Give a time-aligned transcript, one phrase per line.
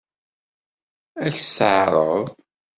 [1.25, 2.21] Ad k-tt-teɛṛeḍ?